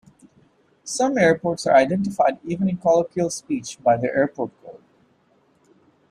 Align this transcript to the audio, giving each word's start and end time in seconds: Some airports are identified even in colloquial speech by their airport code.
Some 0.83 1.15
airports 1.19 1.67
are 1.67 1.75
identified 1.75 2.39
even 2.43 2.67
in 2.67 2.77
colloquial 2.77 3.29
speech 3.29 3.77
by 3.83 3.97
their 3.97 4.15
airport 4.17 4.49
code. 4.65 4.81